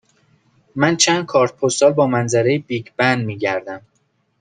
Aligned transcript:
من 0.75 0.95
چند 0.95 1.25
کارت 1.25 1.55
پستال 1.57 1.93
با 1.93 2.07
منظره 2.07 2.59
بیگ 2.59 2.87
بن 2.97 3.21
می 3.21 3.37
گردم. 3.37 3.81